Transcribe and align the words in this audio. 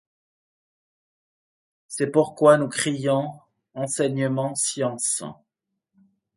C’est 1.87 2.07
pourquoi 2.07 2.57
nous 2.57 2.69
crions: 2.69 3.33
enseignement! 3.75 4.55
science! 4.55 5.21